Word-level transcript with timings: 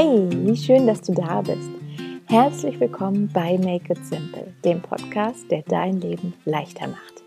Hey, 0.00 0.28
wie 0.30 0.56
schön, 0.56 0.86
dass 0.86 1.00
du 1.00 1.12
da 1.12 1.40
bist. 1.40 1.70
Herzlich 2.26 2.78
willkommen 2.78 3.28
bei 3.34 3.58
Make 3.58 3.94
It 3.94 4.06
Simple, 4.06 4.54
dem 4.64 4.80
Podcast, 4.80 5.50
der 5.50 5.62
dein 5.62 6.00
Leben 6.00 6.34
leichter 6.44 6.86
macht. 6.86 7.17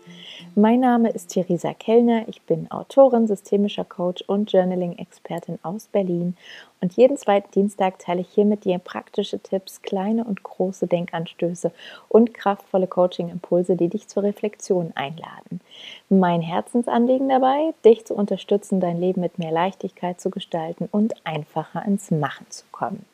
Mein 0.54 0.80
Name 0.80 1.08
ist 1.08 1.28
Theresa 1.28 1.72
Kellner, 1.72 2.28
ich 2.28 2.42
bin 2.42 2.70
Autorin, 2.70 3.26
systemischer 3.26 3.84
Coach 3.84 4.22
und 4.26 4.52
Journaling-Expertin 4.52 5.58
aus 5.62 5.86
Berlin 5.86 6.36
und 6.82 6.92
jeden 6.92 7.16
zweiten 7.16 7.50
Dienstag 7.52 7.98
teile 7.98 8.20
ich 8.20 8.28
hier 8.28 8.44
mit 8.44 8.66
dir 8.66 8.78
praktische 8.78 9.38
Tipps, 9.38 9.80
kleine 9.80 10.24
und 10.24 10.42
große 10.42 10.86
Denkanstöße 10.86 11.72
und 12.10 12.34
kraftvolle 12.34 12.86
Coaching-Impulse, 12.86 13.76
die 13.76 13.88
dich 13.88 14.08
zur 14.08 14.24
Reflexion 14.24 14.92
einladen. 14.94 15.62
Mein 16.10 16.42
Herzensanliegen 16.42 17.30
dabei, 17.30 17.72
dich 17.82 18.04
zu 18.04 18.14
unterstützen, 18.14 18.78
dein 18.78 19.00
Leben 19.00 19.22
mit 19.22 19.38
mehr 19.38 19.52
Leichtigkeit 19.52 20.20
zu 20.20 20.28
gestalten 20.28 20.86
und 20.92 21.14
einfacher 21.24 21.82
ins 21.86 22.10
Machen 22.10 22.44
zu 22.50 22.64
kommen. 22.72 23.06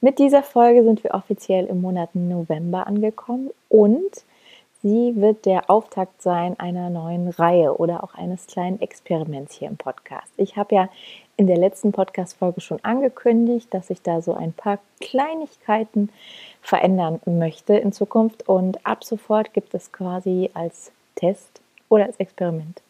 Mit 0.00 0.18
dieser 0.18 0.42
Folge 0.42 0.82
sind 0.82 1.04
wir 1.04 1.14
offiziell 1.14 1.66
im 1.66 1.82
Monat 1.82 2.16
November 2.16 2.88
angekommen 2.88 3.50
und 3.68 4.24
Sie 4.82 5.14
wird 5.16 5.44
der 5.44 5.70
Auftakt 5.70 6.22
sein 6.22 6.58
einer 6.60 6.88
neuen 6.88 7.28
Reihe 7.28 7.76
oder 7.76 8.04
auch 8.04 8.14
eines 8.14 8.46
kleinen 8.46 8.80
Experiments 8.80 9.54
hier 9.54 9.68
im 9.68 9.76
Podcast. 9.76 10.28
Ich 10.36 10.56
habe 10.56 10.74
ja 10.74 10.88
in 11.36 11.46
der 11.46 11.56
letzten 11.56 11.92
Podcast-Folge 11.92 12.60
schon 12.60 12.82
angekündigt, 12.84 13.72
dass 13.72 13.90
ich 13.90 14.02
da 14.02 14.22
so 14.22 14.34
ein 14.34 14.52
paar 14.52 14.78
Kleinigkeiten 15.00 16.10
verändern 16.62 17.20
möchte 17.26 17.74
in 17.74 17.92
Zukunft 17.92 18.48
und 18.48 18.84
ab 18.86 19.04
sofort 19.04 19.52
gibt 19.52 19.74
es 19.74 19.90
quasi 19.90 20.50
als 20.54 20.92
Test 21.16 21.60
oder 21.88 22.04
als 22.04 22.16
Experiment 22.16 22.80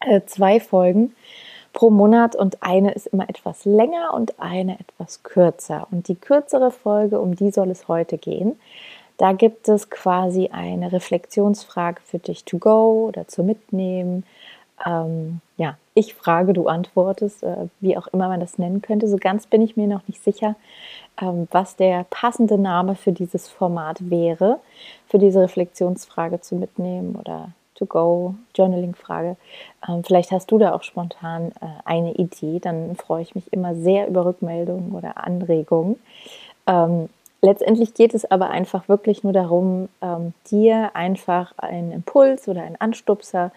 äh, 0.00 0.22
zwei 0.26 0.60
Folgen 0.60 1.14
pro 1.72 1.90
Monat 1.90 2.34
und 2.34 2.62
eine 2.62 2.92
ist 2.92 3.06
immer 3.08 3.28
etwas 3.28 3.64
länger 3.64 4.14
und 4.14 4.40
eine 4.40 4.78
etwas 4.80 5.22
kürzer. 5.22 5.86
Und 5.90 6.08
die 6.08 6.14
kürzere 6.14 6.70
Folge, 6.70 7.20
um 7.20 7.36
die 7.36 7.50
soll 7.50 7.70
es 7.70 7.86
heute 7.86 8.16
gehen. 8.16 8.58
Da 9.16 9.32
gibt 9.32 9.68
es 9.68 9.90
quasi 9.90 10.48
eine 10.52 10.92
Reflexionsfrage 10.92 12.00
für 12.04 12.18
dich 12.18 12.44
to 12.44 12.58
go 12.58 13.06
oder 13.08 13.26
zu 13.28 13.42
mitnehmen. 13.42 14.24
Ähm, 14.84 15.40
ja, 15.56 15.78
ich 15.94 16.14
frage, 16.14 16.52
du 16.52 16.68
antwortest, 16.68 17.42
äh, 17.42 17.68
wie 17.80 17.96
auch 17.96 18.06
immer 18.08 18.28
man 18.28 18.40
das 18.40 18.58
nennen 18.58 18.82
könnte. 18.82 19.08
So 19.08 19.16
ganz 19.16 19.46
bin 19.46 19.62
ich 19.62 19.76
mir 19.76 19.86
noch 19.86 20.06
nicht 20.06 20.22
sicher, 20.22 20.54
ähm, 21.20 21.48
was 21.50 21.76
der 21.76 22.04
passende 22.10 22.58
Name 22.58 22.94
für 22.94 23.12
dieses 23.12 23.48
Format 23.48 24.10
wäre, 24.10 24.60
für 25.08 25.18
diese 25.18 25.40
Reflexionsfrage 25.40 26.42
zu 26.42 26.56
mitnehmen 26.56 27.16
oder 27.16 27.52
to 27.74 27.86
go, 27.86 28.34
Journaling-Frage. 28.54 29.36
Ähm, 29.88 30.04
vielleicht 30.04 30.30
hast 30.32 30.50
du 30.50 30.58
da 30.58 30.74
auch 30.74 30.82
spontan 30.82 31.52
äh, 31.60 31.66
eine 31.84 32.12
Idee, 32.14 32.58
dann 32.58 32.96
freue 32.96 33.22
ich 33.22 33.34
mich 33.34 33.52
immer 33.52 33.74
sehr 33.74 34.08
über 34.08 34.26
Rückmeldungen 34.26 34.92
oder 34.92 35.24
Anregungen. 35.24 35.98
Letztendlich 37.42 37.94
geht 37.94 38.14
es 38.14 38.24
aber 38.30 38.50
einfach 38.50 38.88
wirklich 38.88 39.22
nur 39.22 39.32
darum, 39.32 39.88
ähm, 40.00 40.32
dir 40.50 40.90
einfach 40.94 41.56
einen 41.58 41.92
Impuls 41.92 42.48
oder 42.48 42.62
einen 42.62 42.80
Anstupser 42.80 43.52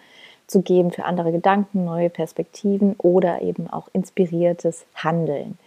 zu 0.46 0.62
geben 0.62 0.90
für 0.90 1.04
andere 1.04 1.32
Gedanken, 1.32 1.84
neue 1.84 2.10
Perspektiven 2.10 2.94
oder 2.98 3.40
eben 3.40 3.70
auch 3.70 3.88
inspiriertes 3.92 4.84
Handeln. 4.94 5.58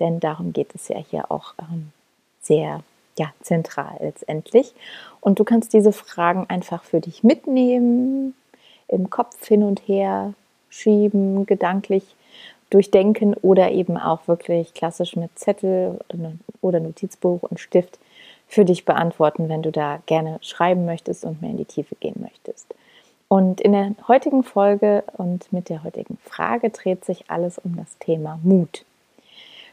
Denn 0.00 0.20
darum 0.20 0.52
geht 0.52 0.74
es 0.74 0.88
ja 0.88 0.98
hier 0.98 1.30
auch 1.30 1.54
ähm, 1.58 1.92
sehr 2.40 2.80
ja, 3.18 3.32
zentral 3.40 3.96
letztendlich. 4.00 4.74
Und 5.20 5.38
du 5.38 5.44
kannst 5.44 5.72
diese 5.72 5.92
Fragen 5.92 6.46
einfach 6.48 6.84
für 6.84 7.00
dich 7.00 7.22
mitnehmen, 7.22 8.34
im 8.88 9.10
Kopf 9.10 9.46
hin 9.46 9.62
und 9.62 9.86
her 9.86 10.34
schieben, 10.68 11.46
gedanklich 11.46 12.16
durchdenken 12.72 13.34
oder 13.34 13.70
eben 13.70 13.96
auch 13.96 14.26
wirklich 14.28 14.74
klassisch 14.74 15.16
mit 15.16 15.38
Zettel 15.38 15.98
oder 16.60 16.80
Notizbuch 16.80 17.42
und 17.42 17.60
Stift 17.60 17.98
für 18.48 18.64
dich 18.64 18.84
beantworten, 18.84 19.48
wenn 19.48 19.62
du 19.62 19.70
da 19.72 20.00
gerne 20.06 20.38
schreiben 20.42 20.84
möchtest 20.84 21.24
und 21.24 21.40
mehr 21.40 21.50
in 21.50 21.56
die 21.56 21.64
Tiefe 21.64 21.94
gehen 21.96 22.16
möchtest. 22.20 22.74
Und 23.28 23.62
in 23.62 23.72
der 23.72 23.94
heutigen 24.08 24.42
Folge 24.42 25.04
und 25.16 25.50
mit 25.52 25.70
der 25.70 25.84
heutigen 25.84 26.18
Frage 26.22 26.68
dreht 26.68 27.04
sich 27.04 27.30
alles 27.30 27.58
um 27.58 27.76
das 27.76 27.96
Thema 27.98 28.38
Mut. 28.42 28.84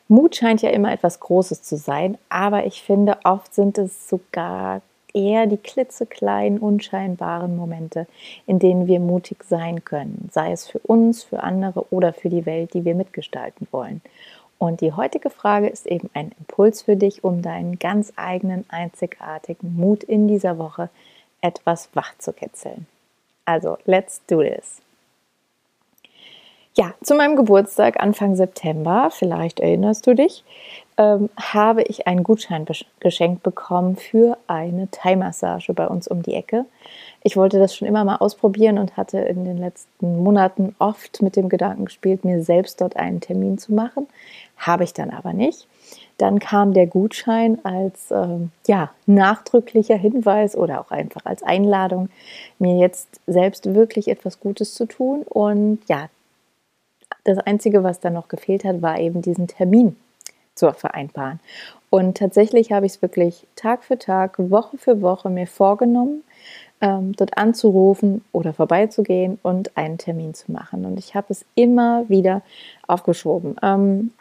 Mut 0.08 0.36
scheint 0.36 0.62
ja 0.62 0.70
immer 0.70 0.92
etwas 0.92 1.20
Großes 1.20 1.62
zu 1.62 1.76
sein, 1.76 2.18
aber 2.30 2.66
ich 2.66 2.82
finde, 2.82 3.18
oft 3.26 3.54
sind 3.54 3.78
es 3.78 4.10
sogar 4.10 4.82
eher 5.14 5.48
die 5.48 5.58
klitzekleinen, 5.58 6.60
unscheinbaren 6.60 7.56
Momente, 7.56 8.08
in 8.46 8.60
denen 8.60 8.88
wir 8.88 9.00
mutig 9.00 9.44
sein 9.44 9.84
können, 9.84 10.30
sei 10.32 10.52
es 10.52 10.68
für 10.68 10.80
uns, 10.80 11.24
für 11.24 11.44
andere 11.44 11.86
oder 11.92 12.14
für 12.14 12.30
die 12.30 12.46
Welt, 12.46 12.74
die 12.74 12.86
wir 12.86 12.96
mitgestalten 12.96 13.68
wollen. 13.72 14.02
Und 14.58 14.82
die 14.82 14.92
heutige 14.92 15.30
Frage 15.30 15.68
ist 15.68 15.88
eben 15.88 16.10
ein 16.14 16.32
Impuls 16.38 16.82
für 16.82 16.98
dich, 16.98 17.24
um 17.24 17.42
deinen 17.42 17.80
ganz 17.80 18.12
eigenen, 18.18 18.66
einzigartigen 18.70 19.76
Mut 19.78 20.04
in 20.04 20.28
dieser 20.28 20.58
Woche 20.58 20.90
etwas 21.42 21.90
wach 21.94 22.18
zu 22.18 22.34
kitzeln. 22.34 22.86
Also, 23.46 23.78
let's 23.86 24.22
do 24.28 24.44
this. 24.44 24.82
Ja, 26.76 26.94
zu 27.02 27.16
meinem 27.16 27.36
Geburtstag 27.36 28.00
Anfang 28.00 28.36
September, 28.36 29.10
vielleicht 29.12 29.60
erinnerst 29.60 30.06
du 30.08 30.14
dich, 30.14 30.44
ähm, 31.00 31.30
habe 31.38 31.82
ich 31.84 32.08
einen 32.08 32.24
Gutschein 32.24 32.66
geschenkt 33.00 33.42
bekommen 33.42 33.96
für 33.96 34.38
eine 34.48 34.92
Thai-Massage 34.92 35.74
bei 35.74 35.88
uns 35.88 36.10
um 36.10 36.22
die 36.22 36.34
Ecke. 36.34 36.66
Ich 37.24 37.38
wollte 37.38 37.58
das 37.58 37.74
schon 37.74 37.88
immer 37.88 38.04
mal 38.04 38.18
ausprobieren 38.18 38.78
und 38.78 38.98
hatte 38.98 39.18
in 39.20 39.46
den 39.46 39.58
letzten 39.58 40.22
Monaten 40.22 40.76
oft 40.78 41.22
mit 41.22 41.38
dem 41.38 41.48
Gedanken 41.48 41.86
gespielt, 41.86 42.26
mir 42.26 42.44
selbst 42.44 42.82
dort 42.82 42.98
einen 42.98 43.22
Termin 43.22 43.58
zu 43.58 43.74
machen. 43.74 44.08
Habe 44.58 44.84
ich 44.84 44.94
dann 44.94 45.10
aber 45.10 45.32
nicht. 45.32 45.68
Dann 46.18 46.40
kam 46.40 46.74
der 46.74 46.86
Gutschein 46.86 47.64
als 47.64 48.12
ähm, 48.12 48.52
ja, 48.68 48.92
nachdrücklicher 49.06 49.96
Hinweis 49.96 50.54
oder 50.54 50.82
auch 50.82 50.92
einfach 50.92 51.26
als 51.26 51.44
Einladung, 51.44 52.10
mir 52.60 52.78
jetzt 52.78 53.22
selbst 53.26 53.74
wirklich 53.74 54.10
etwas 54.10 54.42
Gutes 54.42 54.74
zu 54.74 54.86
tun. 54.86 55.22
Und 55.22 55.80
ja, 55.88 56.10
das 57.24 57.38
Einzige, 57.38 57.86
was 57.86 58.02
dann 58.02 58.14
noch 58.14 58.28
gefehlt 58.28 58.66
hat, 58.66 58.82
war 58.82 59.00
eben 59.00 59.22
diesen 59.22 59.48
Termin 59.48 59.96
zu 60.60 60.72
vereinbaren. 60.74 61.40
Und 61.90 62.18
tatsächlich 62.18 62.72
habe 62.72 62.86
ich 62.86 62.94
es 62.94 63.02
wirklich 63.02 63.48
Tag 63.56 63.84
für 63.84 63.98
Tag, 63.98 64.38
Woche 64.38 64.78
für 64.78 65.02
Woche 65.02 65.30
mir 65.30 65.48
vorgenommen, 65.48 66.24
ähm, 66.82 67.14
dort 67.16 67.38
anzurufen 67.38 68.24
oder 68.32 68.54
vorbeizugehen 68.54 69.40
und 69.42 69.76
einen 69.76 69.98
Termin 69.98 70.34
zu 70.34 70.52
machen. 70.52 70.86
Und 70.86 71.00
ich 71.00 71.16
habe 71.16 71.28
es 71.30 71.46
immer 71.56 72.08
wieder 72.08 72.44
aufgeschoben. 72.88 73.56
Ähm, 73.64 74.12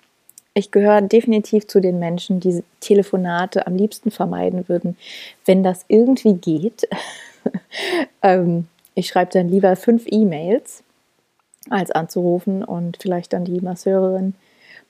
ich 0.54 0.70
gehöre 0.72 1.02
definitiv 1.02 1.68
zu 1.68 1.80
den 1.80 1.98
Menschen, 1.98 2.40
die 2.40 2.64
Telefonate 2.80 3.66
am 3.66 3.76
liebsten 3.76 4.10
vermeiden 4.10 4.68
würden, 4.68 4.96
wenn 5.44 5.62
das 5.62 5.84
irgendwie 5.88 6.34
geht. 6.34 6.88
ähm, 8.22 8.66
ich 8.94 9.06
schreibe 9.06 9.30
dann 9.32 9.48
lieber 9.48 9.76
fünf 9.76 10.04
E-Mails, 10.08 10.82
als 11.70 11.90
anzurufen 11.90 12.64
und 12.64 12.96
vielleicht 13.00 13.34
dann 13.34 13.44
die 13.44 13.60
Masseurin 13.60 14.34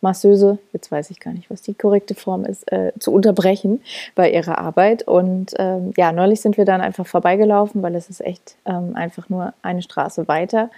Masseuse, 0.01 0.59
jetzt 0.73 0.91
weiß 0.91 1.11
ich 1.11 1.21
gar 1.21 1.33
nicht, 1.33 1.51
was 1.51 1.63
die 1.63 1.75
korrekte 1.75 2.15
Form 2.15 2.45
ist, 2.45 2.71
äh, 2.73 2.93
zu 2.99 3.13
unterbrechen 3.13 3.83
bei 4.15 4.31
ihrer 4.31 4.59
Arbeit. 4.59 5.03
Und 5.03 5.55
ähm, 5.59 5.93
ja, 5.97 6.13
neulich 6.13 6.41
sind 6.41 6.57
wir 6.57 6.65
dann 6.65 6.81
einfach 6.81 7.07
vorbeigelaufen, 7.07 7.83
weil 7.83 7.95
es 7.95 8.09
ist 8.09 8.21
echt 8.21 8.57
ähm, 8.65 8.95
einfach 8.95 9.29
nur 9.29 9.55
eine 9.63 9.83
Straße 9.83 10.29
weiter. 10.29 10.71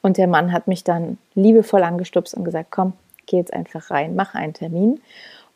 Und 0.00 0.16
der 0.16 0.28
Mann 0.28 0.52
hat 0.52 0.68
mich 0.68 0.84
dann 0.84 1.18
liebevoll 1.34 1.82
angestupst 1.82 2.34
und 2.34 2.44
gesagt, 2.44 2.70
komm, 2.70 2.92
geh 3.26 3.36
jetzt 3.36 3.52
einfach 3.52 3.90
rein, 3.90 4.14
mach 4.14 4.34
einen 4.34 4.54
Termin. 4.54 5.00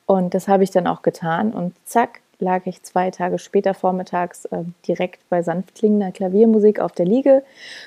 Und 0.06 0.34
das 0.34 0.49
habe 0.49 0.65
ich 0.65 0.71
dann 0.71 0.87
auch 0.87 1.03
getan 1.03 1.53
und 1.53 1.75
zack, 1.84 2.21
lag 2.42 2.66
ich 2.66 2.82
zwei 2.82 3.10
Tage 3.10 3.38
später 3.38 3.72
vormittags 3.72 4.44
äh, 4.47 4.64
direkt 4.86 5.26
bei 5.30 5.42
sanft 5.42 5.75
klingender 5.76 6.12
Klaviermusik 6.12 6.80
auf 6.80 6.92
der 6.92 7.06
Liege, 7.06 7.42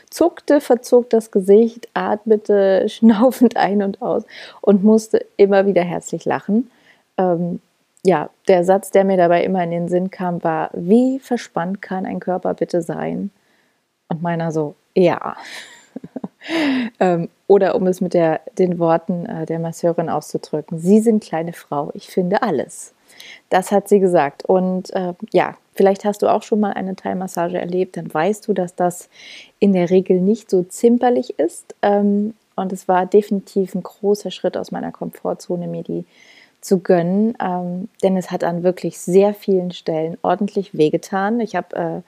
zuckte, 0.09 0.61
verzog 0.61 1.09
das 1.11 1.29
Gesicht, 1.29 1.89
atmete 1.93 2.89
schnaufend 2.89 3.57
ein 3.57 3.83
und 3.83 4.01
aus 4.01 4.23
und 4.61 4.83
musste 4.83 5.25
immer 5.37 5.67
wieder 5.67 5.83
herzlich 5.83 6.25
lachen. 6.25 6.71
Ähm, 7.17 7.59
ja, 8.03 8.29
der 8.47 8.63
Satz, 8.63 8.91
der 8.91 9.03
mir 9.03 9.17
dabei 9.17 9.43
immer 9.43 9.63
in 9.63 9.71
den 9.71 9.89
Sinn 9.89 10.11
kam, 10.11 10.43
war, 10.43 10.69
wie 10.73 11.19
verspannt 11.19 11.81
kann 11.81 12.05
ein 12.05 12.19
Körper 12.19 12.53
bitte 12.53 12.81
sein? 12.81 13.31
Und 14.09 14.21
meiner 14.21 14.51
so, 14.51 14.75
ja. 14.93 15.35
ähm, 16.99 17.29
oder 17.47 17.75
um 17.75 17.87
es 17.87 18.01
mit 18.01 18.13
der, 18.13 18.41
den 18.57 18.79
Worten 18.79 19.25
äh, 19.25 19.45
der 19.45 19.59
Masseurin 19.59 20.09
auszudrücken, 20.09 20.77
Sie 20.77 20.99
sind 20.99 21.23
kleine 21.23 21.53
Frau, 21.53 21.91
ich 21.93 22.07
finde 22.07 22.43
alles. 22.43 22.94
Das 23.49 23.71
hat 23.71 23.87
sie 23.87 23.99
gesagt. 23.99 24.45
Und 24.45 24.93
äh, 24.93 25.13
ja, 25.31 25.55
vielleicht 25.73 26.05
hast 26.05 26.21
du 26.21 26.27
auch 26.27 26.43
schon 26.43 26.59
mal 26.59 26.73
eine 26.73 26.95
Thai-Massage 26.95 27.59
erlebt, 27.59 27.97
dann 27.97 28.11
weißt 28.11 28.47
du, 28.47 28.53
dass 28.53 28.75
das 28.75 29.09
in 29.59 29.73
der 29.73 29.89
Regel 29.89 30.19
nicht 30.19 30.49
so 30.49 30.63
zimperlich 30.63 31.37
ist. 31.39 31.75
Ähm, 31.81 32.33
und 32.55 32.71
es 32.73 32.87
war 32.87 33.05
definitiv 33.05 33.75
ein 33.75 33.83
großer 33.83 34.31
Schritt 34.31 34.57
aus 34.57 34.71
meiner 34.71 34.91
Komfortzone, 34.91 35.67
mir 35.67 35.83
die 35.83 36.05
zu 36.61 36.79
gönnen, 36.79 37.37
ähm, 37.39 37.89
denn 38.01 38.17
es 38.17 38.31
hat 38.31 38.43
an 38.43 38.63
wirklich 38.63 38.97
sehr 38.97 39.35
vielen 39.35 39.71
Stellen 39.71 40.17
ordentlich 40.23 40.75
wehgetan. 40.75 41.39
Ich 41.39 41.55
habe 41.55 42.03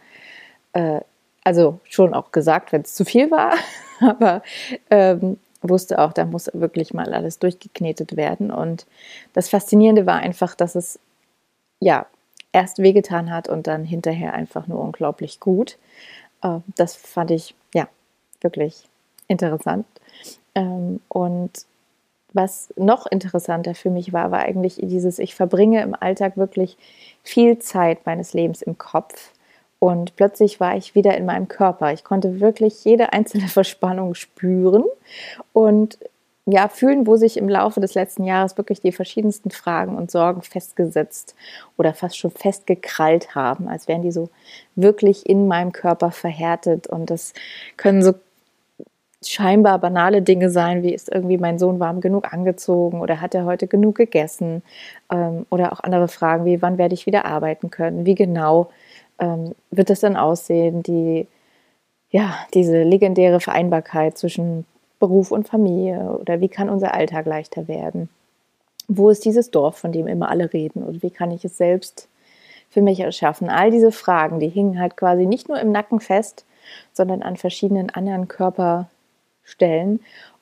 äh, 0.73 0.79
äh, 0.79 1.01
also 1.43 1.79
schon 1.83 2.13
auch 2.13 2.31
gesagt, 2.31 2.71
wenn 2.71 2.81
es 2.81 2.95
zu 2.95 3.05
viel 3.05 3.29
war, 3.29 3.53
aber 3.99 4.41
ähm, 4.89 5.37
wusste 5.61 5.99
auch, 5.99 6.11
da 6.11 6.25
muss 6.25 6.49
wirklich 6.53 6.93
mal 6.93 7.13
alles 7.13 7.39
durchgeknetet 7.39 8.17
werden. 8.17 8.51
Und 8.51 8.85
das 9.33 9.49
Faszinierende 9.49 10.05
war 10.05 10.17
einfach, 10.17 10.55
dass 10.55 10.75
es 10.75 10.99
ja 11.79 12.05
erst 12.51 12.79
wehgetan 12.79 13.31
hat 13.31 13.49
und 13.49 13.67
dann 13.67 13.83
hinterher 13.83 14.33
einfach 14.33 14.67
nur 14.67 14.79
unglaublich 14.79 15.39
gut. 15.39 15.77
Ähm, 16.43 16.63
das 16.75 16.95
fand 16.95 17.31
ich 17.31 17.55
ja 17.73 17.87
wirklich 18.41 18.83
interessant. 19.27 19.85
Ähm, 20.55 21.01
und 21.07 21.51
was 22.33 22.73
noch 22.75 23.05
interessanter 23.07 23.75
für 23.75 23.89
mich 23.89 24.13
war, 24.13 24.31
war 24.31 24.39
eigentlich 24.39 24.79
dieses, 24.81 25.19
ich 25.19 25.35
verbringe 25.35 25.81
im 25.81 25.95
Alltag 25.95 26.37
wirklich 26.37 26.77
viel 27.23 27.59
Zeit 27.59 28.05
meines 28.05 28.33
Lebens 28.33 28.61
im 28.61 28.77
Kopf. 28.77 29.31
Und 29.79 30.15
plötzlich 30.15 30.59
war 30.59 30.75
ich 30.75 30.95
wieder 30.95 31.15
in 31.15 31.25
meinem 31.25 31.47
Körper. 31.47 31.93
Ich 31.93 32.03
konnte 32.03 32.39
wirklich 32.39 32.83
jede 32.83 33.13
einzelne 33.13 33.47
Verspannung 33.47 34.15
spüren 34.15 34.83
und 35.53 35.99
ja, 36.49 36.69
fühlen, 36.69 37.05
wo 37.05 37.17
sich 37.17 37.35
im 37.35 37.49
Laufe 37.49 37.81
des 37.81 37.93
letzten 37.93 38.23
Jahres 38.23 38.57
wirklich 38.57 38.79
die 38.79 38.93
verschiedensten 38.93 39.51
Fragen 39.51 39.97
und 39.97 40.09
Sorgen 40.09 40.41
festgesetzt 40.41 41.35
oder 41.75 41.93
fast 41.93 42.17
schon 42.17 42.31
festgekrallt 42.31 43.35
haben, 43.35 43.67
als 43.67 43.89
wären 43.89 44.01
die 44.01 44.13
so 44.13 44.29
wirklich 44.75 45.27
in 45.27 45.47
meinem 45.47 45.73
Körper 45.73 46.09
verhärtet. 46.09 46.87
Und 46.87 47.09
das 47.09 47.33
können 47.75 48.01
so 48.01 48.13
scheinbar 49.25 49.79
banale 49.79 50.21
Dinge 50.21 50.49
sein, 50.49 50.83
wie 50.83 50.93
ist 50.93 51.09
irgendwie 51.13 51.37
mein 51.37 51.59
Sohn 51.59 51.81
warm 51.81 51.99
genug 51.99 52.31
angezogen 52.31 53.01
oder 53.01 53.19
hat 53.19 53.35
er 53.35 53.43
heute 53.43 53.67
genug 53.67 53.95
gegessen? 53.95 54.63
Ähm, 55.11 55.45
oder 55.49 55.73
auch 55.73 55.81
andere 55.81 56.07
Fragen 56.07 56.45
wie 56.45 56.61
wann 56.61 56.77
werde 56.77 56.93
ich 56.93 57.05
wieder 57.05 57.25
arbeiten 57.25 57.69
können, 57.71 58.05
wie 58.05 58.15
genau 58.15 58.69
ähm, 59.19 59.53
wird 59.69 59.89
das 59.89 59.99
dann 59.99 60.15
aussehen, 60.15 60.81
die 60.81 61.27
ja 62.09 62.35
diese 62.53 62.83
legendäre 62.83 63.41
Vereinbarkeit 63.41 64.17
zwischen 64.17 64.65
Beruf 64.99 65.31
und 65.31 65.47
Familie 65.47 66.17
oder 66.19 66.41
wie 66.41 66.49
kann 66.49 66.69
unser 66.69 66.93
Alltag 66.93 67.25
leichter 67.25 67.67
werden, 67.67 68.09
wo 68.87 69.09
ist 69.09 69.25
dieses 69.25 69.51
Dorf, 69.51 69.77
von 69.77 69.91
dem 69.91 70.07
immer 70.07 70.29
alle 70.29 70.53
reden 70.53 70.83
und 70.83 71.03
wie 71.03 71.11
kann 71.11 71.31
ich 71.31 71.45
es 71.45 71.57
selbst 71.57 72.07
für 72.69 72.81
mich 72.81 72.99
erschaffen. 72.99 73.49
All 73.49 73.71
diese 73.71 73.91
Fragen, 73.91 74.39
die 74.39 74.49
hingen 74.49 74.79
halt 74.79 74.97
quasi 74.97 75.25
nicht 75.25 75.49
nur 75.49 75.59
im 75.59 75.71
Nacken 75.71 75.99
fest, 75.99 76.45
sondern 76.93 77.21
an 77.21 77.37
verschiedenen 77.37 77.89
anderen 77.89 78.27
Körper 78.27 78.89
stellen. 79.43 79.99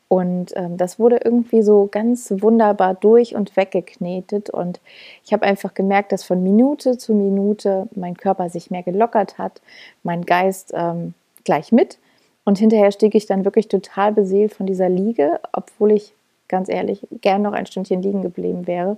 Und 0.07 0.55
ähm, 0.55 0.77
das 0.77 0.99
wurde 0.99 1.19
irgendwie 1.23 1.61
so 1.61 1.87
ganz 1.91 2.31
wunderbar 2.37 2.93
durch 2.93 3.35
und 3.35 3.55
weggeknetet. 3.57 4.49
Und 4.49 4.79
ich 5.23 5.33
habe 5.33 5.45
einfach 5.45 5.73
gemerkt, 5.73 6.11
dass 6.11 6.23
von 6.23 6.43
Minute 6.43 6.97
zu 6.97 7.13
Minute 7.13 7.87
mein 7.95 8.15
Körper 8.15 8.49
sich 8.49 8.69
mehr 8.69 8.83
gelockert 8.83 9.37
hat, 9.37 9.61
mein 10.03 10.25
Geist 10.25 10.73
ähm, 10.75 11.13
gleich 11.43 11.71
mit. 11.71 11.97
Und 12.45 12.59
hinterher 12.59 12.91
stieg 12.91 13.15
ich 13.15 13.25
dann 13.25 13.43
wirklich 13.43 13.67
total 13.67 14.13
beseelt 14.13 14.53
von 14.53 14.65
dieser 14.65 14.87
Liege, 14.87 15.39
obwohl 15.51 15.91
ich 15.91 16.13
ganz 16.47 16.69
ehrlich 16.69 17.05
gern 17.21 17.41
noch 17.41 17.53
ein 17.53 17.65
Stündchen 17.65 18.01
liegen 18.01 18.21
geblieben 18.21 18.67
wäre 18.67 18.97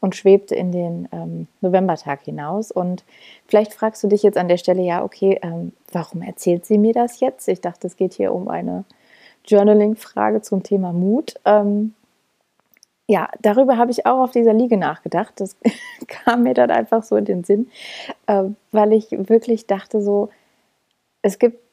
und 0.00 0.16
schwebte 0.16 0.54
in 0.54 0.72
den 0.72 1.08
ähm, 1.12 1.46
Novembertag 1.60 2.22
hinaus. 2.22 2.70
Und 2.70 3.04
vielleicht 3.46 3.72
fragst 3.72 4.02
du 4.02 4.08
dich 4.08 4.22
jetzt 4.22 4.36
an 4.36 4.48
der 4.48 4.56
Stelle, 4.56 4.82
ja, 4.82 5.02
okay, 5.04 5.38
ähm, 5.42 5.72
warum 5.92 6.22
erzählt 6.22 6.66
sie 6.66 6.76
mir 6.76 6.92
das 6.92 7.20
jetzt? 7.20 7.48
Ich 7.48 7.60
dachte, 7.60 7.86
es 7.86 7.96
geht 7.96 8.14
hier 8.14 8.32
um 8.32 8.48
eine 8.48 8.84
Journaling-Frage 9.46 10.42
zum 10.42 10.62
Thema 10.62 10.92
Mut. 10.92 11.34
Ähm, 11.44 11.94
ja, 13.06 13.30
darüber 13.40 13.76
habe 13.76 13.90
ich 13.90 14.06
auch 14.06 14.18
auf 14.22 14.32
dieser 14.32 14.52
Liege 14.52 14.76
nachgedacht. 14.76 15.34
Das 15.36 15.56
kam 16.08 16.42
mir 16.42 16.54
dann 16.54 16.70
einfach 16.70 17.02
so 17.02 17.16
in 17.16 17.24
den 17.24 17.44
Sinn, 17.44 17.70
äh, 18.26 18.44
weil 18.70 18.92
ich 18.92 19.06
wirklich 19.10 19.66
dachte 19.66 20.02
so, 20.02 20.28
es 21.22 21.38
gibt 21.38 21.67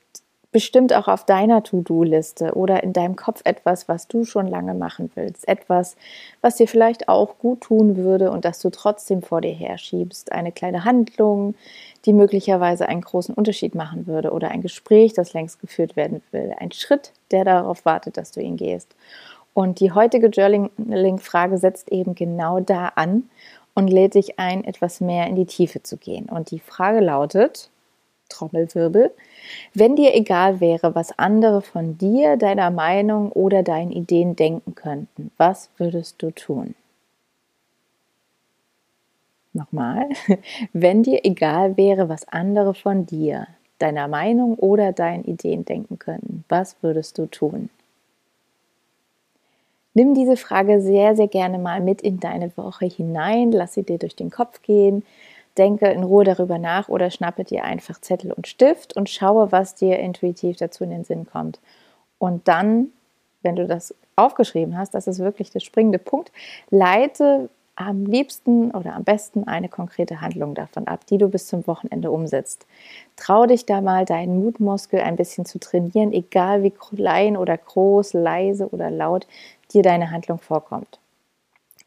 bestimmt 0.55 0.93
auch 0.93 1.09
auf 1.09 1.25
deiner 1.25 1.63
To-Do-Liste 1.63 2.53
oder 2.53 2.81
in 2.81 2.93
deinem 2.93 3.17
Kopf 3.17 3.41
etwas, 3.43 3.89
was 3.89 4.07
du 4.07 4.23
schon 4.23 4.47
lange 4.47 4.73
machen 4.73 5.11
willst. 5.13 5.45
Etwas, 5.49 5.97
was 6.39 6.55
dir 6.55 6.69
vielleicht 6.69 7.09
auch 7.09 7.37
gut 7.39 7.59
tun 7.59 7.97
würde 7.97 8.31
und 8.31 8.45
das 8.45 8.61
du 8.61 8.69
trotzdem 8.69 9.21
vor 9.21 9.41
dir 9.41 9.51
herschiebst. 9.51 10.31
Eine 10.31 10.53
kleine 10.53 10.85
Handlung, 10.85 11.55
die 12.05 12.13
möglicherweise 12.13 12.87
einen 12.87 13.01
großen 13.01 13.35
Unterschied 13.35 13.75
machen 13.75 14.07
würde 14.07 14.31
oder 14.31 14.49
ein 14.49 14.61
Gespräch, 14.61 15.11
das 15.11 15.33
längst 15.33 15.59
geführt 15.59 15.97
werden 15.97 16.21
will. 16.31 16.55
Ein 16.57 16.71
Schritt, 16.71 17.11
der 17.31 17.43
darauf 17.43 17.83
wartet, 17.83 18.15
dass 18.15 18.31
du 18.31 18.39
ihn 18.39 18.55
gehst. 18.55 18.95
Und 19.53 19.81
die 19.81 19.91
heutige 19.91 20.27
Journaling-Frage 20.27 21.57
setzt 21.57 21.91
eben 21.91 22.15
genau 22.15 22.61
da 22.61 22.93
an 22.95 23.29
und 23.73 23.89
lädt 23.89 24.13
dich 24.13 24.39
ein, 24.39 24.63
etwas 24.63 25.01
mehr 25.01 25.27
in 25.27 25.35
die 25.35 25.47
Tiefe 25.47 25.83
zu 25.83 25.97
gehen. 25.97 26.29
Und 26.29 26.51
die 26.51 26.59
Frage 26.59 27.01
lautet, 27.01 27.71
Trommelwirbel, 28.29 29.11
wenn 29.73 29.95
dir 29.95 30.15
egal 30.15 30.59
wäre, 30.59 30.95
was 30.95 31.17
andere 31.17 31.61
von 31.61 31.97
dir, 31.97 32.37
deiner 32.37 32.71
Meinung 32.71 33.31
oder 33.31 33.63
deinen 33.63 33.91
Ideen 33.91 34.35
denken 34.35 34.75
könnten, 34.75 35.31
was 35.37 35.69
würdest 35.77 36.21
du 36.21 36.31
tun? 36.31 36.75
Nochmal, 39.53 40.09
wenn 40.73 41.03
dir 41.03 41.21
egal 41.23 41.77
wäre, 41.77 42.09
was 42.09 42.27
andere 42.27 42.73
von 42.73 43.05
dir, 43.05 43.47
deiner 43.79 44.07
Meinung 44.07 44.55
oder 44.55 44.91
deinen 44.91 45.23
Ideen 45.23 45.65
denken 45.65 45.99
könnten, 45.99 46.43
was 46.49 46.75
würdest 46.81 47.17
du 47.17 47.25
tun? 47.27 47.69
Nimm 49.93 50.13
diese 50.13 50.35
Frage 50.35 50.81
sehr, 50.81 51.15
sehr 51.15 51.29
gerne 51.29 51.57
mal 51.57 51.79
mit 51.79 52.01
in 52.01 52.19
deine 52.19 52.55
Woche 52.57 52.85
hinein, 52.85 53.53
lass 53.53 53.75
sie 53.75 53.83
dir 53.83 53.97
durch 53.97 54.15
den 54.15 54.29
Kopf 54.29 54.61
gehen, 54.61 55.05
denke 55.57 55.87
in 55.87 56.03
Ruhe 56.03 56.23
darüber 56.23 56.57
nach 56.57 56.89
oder 56.89 57.09
schnappe 57.11 57.43
dir 57.43 57.63
einfach 57.63 57.99
Zettel 58.01 58.31
und 58.31 58.47
Stift 58.47 58.95
und 58.95 59.09
schaue, 59.09 59.51
was 59.51 59.75
dir 59.75 59.99
intuitiv 59.99 60.57
dazu 60.57 60.83
in 60.83 60.89
den 60.89 61.03
Sinn 61.03 61.25
kommt. 61.25 61.59
Und 62.17 62.47
dann, 62.47 62.87
wenn 63.41 63.55
du 63.55 63.67
das 63.67 63.93
aufgeschrieben 64.15 64.77
hast, 64.77 64.93
das 64.93 65.07
ist 65.07 65.19
wirklich 65.19 65.51
der 65.51 65.59
springende 65.59 65.99
Punkt, 65.99 66.31
leite 66.69 67.49
am 67.75 68.05
liebsten 68.05 68.71
oder 68.71 68.95
am 68.95 69.03
besten 69.03 69.45
eine 69.45 69.67
konkrete 69.67 70.21
Handlung 70.21 70.55
davon 70.55 70.87
ab, 70.87 71.05
die 71.07 71.17
du 71.17 71.27
bis 71.27 71.47
zum 71.47 71.67
Wochenende 71.67 72.09
umsetzt. 72.09 72.65
Trau 73.17 73.45
dich 73.45 73.65
da 73.65 73.81
mal, 73.81 74.05
deinen 74.05 74.41
Mutmuskel 74.41 75.01
ein 75.01 75.17
bisschen 75.17 75.45
zu 75.45 75.59
trainieren, 75.59 76.13
egal 76.13 76.63
wie 76.63 76.71
klein 76.71 77.35
oder 77.35 77.57
groß, 77.57 78.13
leise 78.13 78.69
oder 78.69 78.89
laut 78.89 79.27
dir 79.73 79.83
deine 79.83 80.11
Handlung 80.11 80.39
vorkommt. 80.39 80.99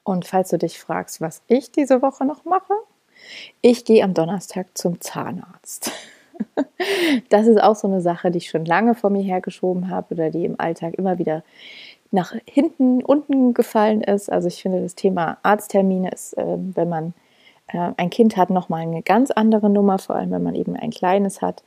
Und 0.05 0.27
falls 0.27 0.51
du 0.51 0.59
dich 0.59 0.79
fragst, 0.79 1.21
was 1.21 1.43
ich 1.49 1.71
diese 1.71 2.03
Woche 2.03 2.25
noch 2.25 2.45
mache, 2.45 2.75
ich 3.61 3.85
gehe 3.85 4.05
am 4.05 4.15
Donnerstag 4.15 4.77
zum 4.77 5.01
Zahnarzt. 5.01 5.93
Das 7.31 7.49
ist 7.49 7.61
auch 7.61 7.75
so 7.75 7.89
eine 7.89 8.01
Sache, 8.01 8.31
die 8.31 8.39
ich 8.39 8.49
schon 8.49 8.65
lange 8.65 8.95
vor 8.95 9.11
mir 9.11 9.23
hergeschoben 9.23 9.91
habe 9.91 10.15
oder 10.15 10.31
die 10.31 10.45
im 10.45 10.59
Alltag 10.61 10.95
immer 10.95 11.19
wieder 11.19 11.43
nach 12.13 12.33
hinten, 12.47 13.03
unten 13.03 13.55
gefallen 13.55 14.03
ist. 14.03 14.31
Also 14.31 14.47
ich 14.47 14.63
finde, 14.63 14.81
das 14.81 14.95
Thema 14.95 15.39
Arzttermine 15.43 16.11
ist, 16.11 16.35
ähm, 16.39 16.73
wenn 16.77 16.89
man 16.89 17.15
äh, 17.69 17.91
ein 17.97 18.11
Kind 18.11 18.37
hat, 18.37 18.51
nochmal 18.51 18.83
eine 18.83 19.03
ganz 19.03 19.31
andere 19.31 19.69
Nummer, 19.69 19.99
vor 19.99 20.17
allem 20.17 20.31
wenn 20.31 20.43
man 20.43 20.55
eben 20.55 20.77
ein 20.77 20.91
kleines 20.91 21.43
hat 21.43 21.63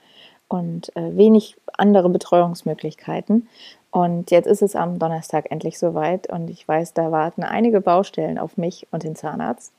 und 0.48 0.96
äh, 0.96 1.15
wenig 1.15 1.58
andere 1.74 2.10
Betreuungsmöglichkeiten. 2.10 3.48
Und 3.91 4.32
jetzt 4.32 4.48
ist 4.48 4.62
es 4.62 4.75
am 4.75 5.00
Donnerstag 5.00 5.51
endlich 5.51 5.77
soweit 5.77 6.30
und 6.30 6.50
ich 6.50 6.68
weiß, 6.68 6.94
da 6.94 7.12
warten 7.12 7.44
einige 7.44 7.82
Baustellen 7.82 8.39
auf 8.39 8.58
mich 8.58 8.88
und 8.91 9.03
den 9.03 9.15
Zahnarzt. 9.15 9.74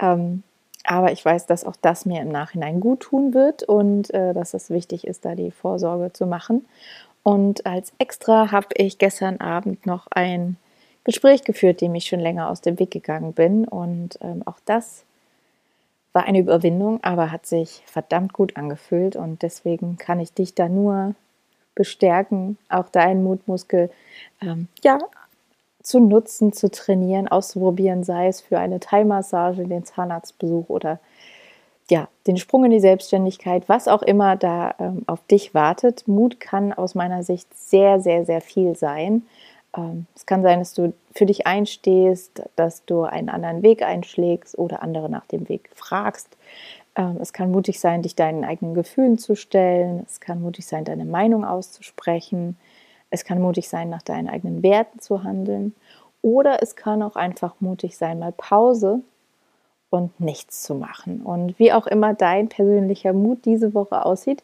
Ähm, 0.00 0.42
aber 0.86 1.12
ich 1.12 1.24
weiß, 1.24 1.46
dass 1.46 1.64
auch 1.64 1.76
das 1.76 2.06
mir 2.06 2.22
im 2.22 2.28
Nachhinein 2.28 2.80
gut 2.80 3.00
tun 3.00 3.34
wird 3.34 3.62
und 3.62 4.12
äh, 4.14 4.34
dass 4.34 4.54
es 4.54 4.70
wichtig 4.70 5.06
ist, 5.06 5.24
da 5.24 5.34
die 5.34 5.50
Vorsorge 5.50 6.12
zu 6.12 6.26
machen. 6.26 6.66
Und 7.22 7.66
als 7.66 7.92
extra 7.98 8.52
habe 8.52 8.68
ich 8.76 8.98
gestern 8.98 9.40
Abend 9.40 9.84
noch 9.84 10.06
ein 10.10 10.56
Gespräch 11.04 11.42
geführt, 11.44 11.80
dem 11.80 11.94
ich 11.94 12.06
schon 12.06 12.20
länger 12.20 12.48
aus 12.48 12.60
dem 12.60 12.78
Weg 12.78 12.90
gegangen 12.90 13.32
bin. 13.32 13.66
Und 13.66 14.18
ähm, 14.22 14.42
auch 14.44 14.60
das 14.64 15.04
war 16.12 16.24
eine 16.24 16.38
Überwindung, 16.38 17.02
aber 17.02 17.30
hat 17.32 17.46
sich 17.46 17.82
verdammt 17.86 18.32
gut 18.32 18.56
angefühlt. 18.56 19.16
Und 19.16 19.42
deswegen 19.42 19.98
kann 19.98 20.20
ich 20.20 20.32
dich 20.32 20.54
da 20.54 20.68
nur 20.68 21.14
bestärken, 21.74 22.58
auch 22.68 22.88
deinen 22.88 23.22
Mutmuskel 23.22 23.90
ähm, 24.40 24.68
ja, 24.82 24.98
zu 25.86 26.00
nutzen, 26.00 26.52
zu 26.52 26.68
trainieren, 26.68 27.28
auszuprobieren, 27.28 28.02
sei 28.02 28.26
es 28.26 28.40
für 28.40 28.58
eine 28.58 28.80
Thai-Massage, 28.80 29.68
den 29.68 29.84
Zahnarztbesuch 29.84 30.68
oder 30.68 30.98
ja, 31.88 32.08
den 32.26 32.38
Sprung 32.38 32.64
in 32.64 32.72
die 32.72 32.80
Selbstständigkeit, 32.80 33.68
was 33.68 33.86
auch 33.86 34.02
immer 34.02 34.34
da 34.34 34.74
ähm, 34.80 35.04
auf 35.06 35.24
dich 35.30 35.54
wartet. 35.54 36.08
Mut 36.08 36.40
kann 36.40 36.72
aus 36.72 36.96
meiner 36.96 37.22
Sicht 37.22 37.46
sehr, 37.56 38.00
sehr, 38.00 38.24
sehr 38.24 38.40
viel 38.40 38.74
sein. 38.74 39.22
Ähm, 39.76 40.06
es 40.16 40.26
kann 40.26 40.42
sein, 40.42 40.58
dass 40.58 40.74
du 40.74 40.92
für 41.14 41.24
dich 41.24 41.46
einstehst, 41.46 42.42
dass 42.56 42.84
du 42.84 43.04
einen 43.04 43.28
anderen 43.28 43.62
Weg 43.62 43.82
einschlägst 43.82 44.58
oder 44.58 44.82
andere 44.82 45.08
nach 45.08 45.26
dem 45.26 45.48
Weg 45.48 45.70
fragst. 45.72 46.36
Ähm, 46.96 47.18
es 47.20 47.32
kann 47.32 47.52
mutig 47.52 47.78
sein, 47.78 48.02
dich 48.02 48.16
deinen 48.16 48.44
eigenen 48.44 48.74
Gefühlen 48.74 49.18
zu 49.18 49.36
stellen. 49.36 50.04
Es 50.04 50.18
kann 50.18 50.42
mutig 50.42 50.66
sein, 50.66 50.84
deine 50.84 51.04
Meinung 51.04 51.44
auszusprechen. 51.44 52.56
Es 53.10 53.24
kann 53.24 53.40
mutig 53.40 53.68
sein, 53.68 53.88
nach 53.88 54.02
deinen 54.02 54.28
eigenen 54.28 54.62
Werten 54.62 54.98
zu 54.98 55.22
handeln. 55.22 55.74
Oder 56.22 56.62
es 56.62 56.76
kann 56.76 57.02
auch 57.02 57.16
einfach 57.16 57.54
mutig 57.60 57.96
sein, 57.96 58.18
mal 58.18 58.32
Pause 58.32 59.00
und 59.90 60.18
nichts 60.20 60.62
zu 60.62 60.74
machen. 60.74 61.22
Und 61.22 61.58
wie 61.58 61.72
auch 61.72 61.86
immer 61.86 62.14
dein 62.14 62.48
persönlicher 62.48 63.12
Mut 63.12 63.44
diese 63.44 63.74
Woche 63.74 64.04
aussieht, 64.04 64.42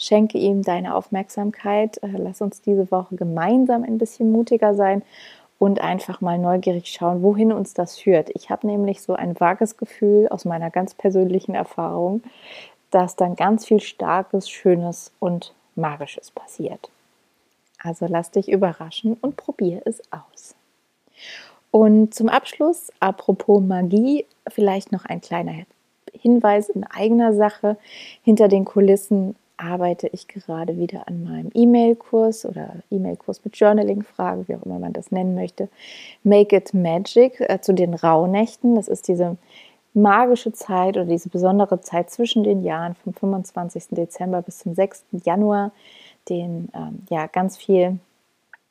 Schenke 0.00 0.38
ihm 0.38 0.62
deine 0.62 0.94
Aufmerksamkeit. 0.94 2.02
Äh, 2.02 2.08
lass 2.16 2.40
uns 2.40 2.62
diese 2.62 2.90
Woche 2.90 3.16
gemeinsam 3.16 3.84
ein 3.84 3.98
bisschen 3.98 4.32
mutiger 4.32 4.74
sein 4.74 5.02
und 5.58 5.82
einfach 5.82 6.22
mal 6.22 6.38
neugierig 6.38 6.86
schauen, 6.86 7.22
wohin 7.22 7.52
uns 7.52 7.74
das 7.74 7.98
führt. 7.98 8.30
Ich 8.32 8.48
habe 8.48 8.66
nämlich 8.66 9.02
so 9.02 9.12
ein 9.12 9.38
vages 9.38 9.76
Gefühl 9.76 10.26
aus 10.30 10.46
meiner 10.46 10.70
ganz 10.70 10.94
persönlichen 10.94 11.54
Erfahrung, 11.54 12.22
dass 12.90 13.14
dann 13.14 13.36
ganz 13.36 13.66
viel 13.66 13.80
Starkes, 13.80 14.48
Schönes 14.48 15.12
und 15.20 15.52
Magisches 15.76 16.30
passiert. 16.30 16.88
Also 17.82 18.06
lass 18.08 18.30
dich 18.30 18.50
überraschen 18.50 19.16
und 19.20 19.36
probier 19.36 19.82
es 19.84 20.00
aus. 20.12 20.54
Und 21.70 22.14
zum 22.14 22.28
Abschluss, 22.28 22.90
apropos 23.00 23.62
Magie, 23.62 24.26
vielleicht 24.48 24.92
noch 24.92 25.04
ein 25.04 25.20
kleiner 25.20 25.64
Hinweis 26.12 26.68
in 26.68 26.84
eigener 26.84 27.32
Sache. 27.32 27.76
Hinter 28.22 28.48
den 28.48 28.64
Kulissen 28.64 29.36
arbeite 29.56 30.08
ich 30.08 30.26
gerade 30.26 30.78
wieder 30.78 31.06
an 31.06 31.22
meinem 31.22 31.50
E-Mail-Kurs 31.54 32.46
oder 32.46 32.76
E-Mail-Kurs 32.90 33.44
mit 33.44 33.56
Journaling-Fragen, 33.56 34.48
wie 34.48 34.56
auch 34.56 34.62
immer 34.64 34.78
man 34.78 34.92
das 34.92 35.12
nennen 35.12 35.34
möchte. 35.34 35.68
Make 36.24 36.56
It 36.56 36.74
Magic 36.74 37.40
äh, 37.40 37.60
zu 37.60 37.74
den 37.74 37.94
Rauhnächten. 37.94 38.74
Das 38.74 38.88
ist 38.88 39.06
diese 39.08 39.36
magische 39.92 40.52
Zeit 40.52 40.96
oder 40.96 41.06
diese 41.06 41.28
besondere 41.28 41.80
Zeit 41.80 42.10
zwischen 42.10 42.44
den 42.44 42.62
Jahren 42.62 42.94
vom 42.94 43.12
25. 43.12 43.88
Dezember 43.90 44.40
bis 44.42 44.58
zum 44.58 44.74
6. 44.74 45.04
Januar, 45.24 45.72
den 46.30 46.68
ähm, 46.74 47.02
ja 47.10 47.26
ganz 47.26 47.56
viel 47.56 47.98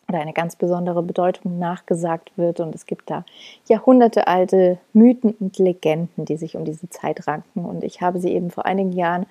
oder 0.09 0.19
eine 0.19 0.33
ganz 0.33 0.55
besondere 0.55 1.03
Bedeutung 1.03 1.59
nachgesagt 1.59 2.31
wird. 2.35 2.59
Und 2.59 2.73
es 2.73 2.85
gibt 2.85 3.09
da 3.09 3.23
jahrhundertealte 3.67 4.79
Mythen 4.91 5.35
und 5.39 5.57
Legenden, 5.59 6.25
die 6.25 6.37
sich 6.37 6.55
um 6.55 6.65
diese 6.65 6.89
Zeit 6.89 7.27
ranken. 7.27 7.63
Und 7.63 7.83
ich 7.83 8.01
habe 8.01 8.19
sie 8.19 8.33
eben 8.33 8.49
vor 8.49 8.65
einigen 8.65 8.91
Jahren 8.91 9.27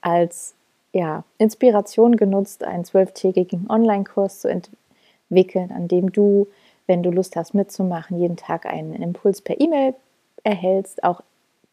als 0.00 0.54
ja, 0.92 1.24
Inspiration 1.38 2.16
genutzt, 2.16 2.64
einen 2.64 2.84
zwölftägigen 2.84 3.66
Online-Kurs 3.70 4.40
zu 4.40 4.48
entwickeln, 4.48 5.70
an 5.70 5.88
dem 5.88 6.10
du, 6.10 6.48
wenn 6.86 7.02
du 7.02 7.10
Lust 7.10 7.36
hast 7.36 7.54
mitzumachen, 7.54 8.18
jeden 8.18 8.36
Tag 8.36 8.66
einen 8.66 8.94
Impuls 8.94 9.42
per 9.42 9.60
E-Mail 9.60 9.94
erhältst, 10.42 11.04
auch 11.04 11.22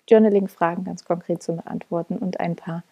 Journaling-Fragen 0.09 0.83
ganz 0.83 1.05
konkret 1.05 1.43
zu 1.43 1.55
beantworten 1.55 2.17
und 2.17 2.39
ein 2.39 2.55
paar 2.55 2.83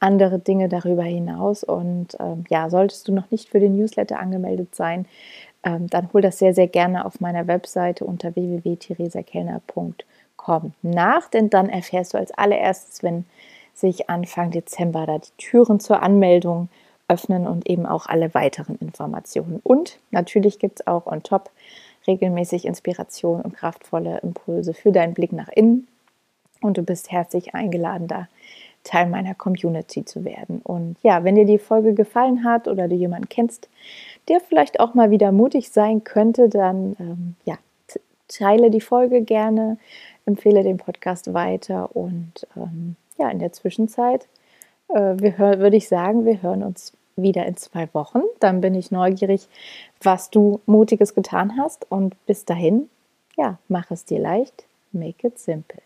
andere 0.00 0.38
Dinge 0.38 0.68
darüber 0.68 1.02
hinaus. 1.02 1.64
Und 1.64 2.16
ähm, 2.20 2.44
ja, 2.48 2.70
solltest 2.70 3.08
du 3.08 3.12
noch 3.12 3.30
nicht 3.30 3.48
für 3.48 3.60
den 3.60 3.76
Newsletter 3.76 4.18
angemeldet 4.18 4.74
sein, 4.74 5.06
ähm, 5.64 5.88
dann 5.88 6.12
hol 6.12 6.20
das 6.20 6.38
sehr, 6.38 6.54
sehr 6.54 6.68
gerne 6.68 7.06
auf 7.06 7.20
meiner 7.20 7.46
Webseite 7.46 8.04
unter 8.04 8.36
www.theresakelner.com 8.36 10.74
nach, 10.82 11.30
denn 11.30 11.48
dann 11.48 11.70
erfährst 11.70 12.12
du 12.14 12.18
als 12.18 12.32
allererstes, 12.32 13.02
wenn 13.02 13.24
sich 13.72 14.10
Anfang 14.10 14.50
Dezember 14.50 15.06
da 15.06 15.18
die 15.18 15.30
Türen 15.38 15.80
zur 15.80 16.02
Anmeldung 16.02 16.68
öffnen 17.08 17.46
und 17.46 17.66
eben 17.68 17.86
auch 17.86 18.06
alle 18.06 18.34
weiteren 18.34 18.76
Informationen. 18.76 19.60
Und 19.62 19.98
natürlich 20.10 20.58
gibt 20.58 20.80
es 20.80 20.86
auch 20.86 21.06
on 21.06 21.22
top 21.22 21.50
regelmäßig 22.06 22.66
Inspiration 22.66 23.40
und 23.40 23.54
kraftvolle 23.54 24.18
Impulse 24.18 24.74
für 24.74 24.92
deinen 24.92 25.14
Blick 25.14 25.32
nach 25.32 25.48
innen. 25.48 25.88
Und 26.64 26.78
du 26.78 26.82
bist 26.82 27.12
herzlich 27.12 27.54
eingeladen, 27.54 28.08
da 28.08 28.28
Teil 28.82 29.08
meiner 29.08 29.34
Community 29.34 30.04
zu 30.04 30.24
werden. 30.24 30.60
Und 30.62 30.96
ja, 31.02 31.24
wenn 31.24 31.36
dir 31.36 31.46
die 31.46 31.58
Folge 31.58 31.94
gefallen 31.94 32.44
hat 32.44 32.68
oder 32.68 32.86
du 32.86 32.94
jemanden 32.94 33.28
kennst, 33.28 33.68
der 34.28 34.40
vielleicht 34.40 34.78
auch 34.80 34.94
mal 34.94 35.10
wieder 35.10 35.32
mutig 35.32 35.70
sein 35.70 36.04
könnte, 36.04 36.48
dann 36.48 36.96
ähm, 37.00 37.36
ja, 37.44 37.56
teile 38.28 38.70
die 38.70 38.80
Folge 38.80 39.22
gerne, 39.22 39.78
empfehle 40.26 40.62
den 40.62 40.76
Podcast 40.76 41.32
weiter 41.32 41.94
und 41.96 42.46
ähm, 42.56 42.96
ja, 43.16 43.30
in 43.30 43.38
der 43.38 43.52
Zwischenzeit 43.52 44.26
äh, 44.88 45.14
wir 45.18 45.38
hör, 45.38 45.58
würde 45.58 45.76
ich 45.76 45.88
sagen, 45.88 46.24
wir 46.24 46.42
hören 46.42 46.62
uns 46.62 46.92
wieder 47.16 47.46
in 47.46 47.56
zwei 47.56 47.88
Wochen. 47.92 48.22
Dann 48.40 48.60
bin 48.60 48.74
ich 48.74 48.90
neugierig, 48.90 49.48
was 50.02 50.30
du 50.30 50.60
Mutiges 50.66 51.14
getan 51.14 51.56
hast. 51.58 51.90
Und 51.90 52.14
bis 52.26 52.44
dahin, 52.44 52.88
ja, 53.36 53.58
mach 53.68 53.90
es 53.90 54.04
dir 54.04 54.18
leicht, 54.18 54.64
make 54.92 55.26
it 55.26 55.38
simple. 55.38 55.83